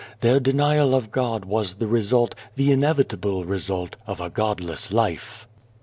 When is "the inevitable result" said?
2.55-3.97